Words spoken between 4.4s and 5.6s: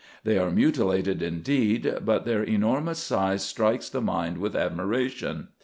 admiration.